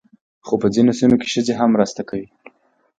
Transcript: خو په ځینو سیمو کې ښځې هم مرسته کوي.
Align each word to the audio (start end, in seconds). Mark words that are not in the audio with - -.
خو 0.45 0.53
په 0.61 0.67
ځینو 0.75 0.91
سیمو 0.99 1.15
کې 1.21 1.27
ښځې 1.33 1.53
هم 1.59 1.69
مرسته 1.75 2.01
کوي. 2.09 2.27